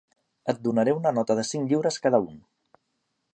Et 0.53 0.61
donaré 0.67 0.95
una 0.99 1.11
nota 1.17 1.35
de 1.41 1.43
cinc 1.49 1.69
lliures 1.73 2.01
cada 2.07 2.21
un. 2.25 2.33